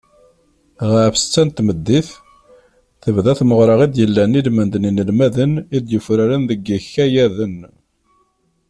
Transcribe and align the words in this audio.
Ɣef 0.93 1.13
ssetta 1.17 1.41
n 1.47 1.49
tmeddit, 1.49 2.09
tebda 3.03 3.33
tmeɣra 3.39 3.75
i 3.85 3.87
d-yellan 3.87 4.37
ilmend 4.39 4.73
n 4.77 4.87
yinelmaden 4.87 5.53
i 5.75 5.77
d-yufraren 5.83 6.43
deg 6.49 6.59
yikayaden. 6.67 7.57